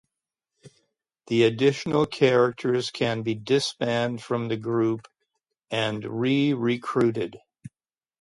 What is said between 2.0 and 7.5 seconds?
characters can be disbanded from the group and re-recruited.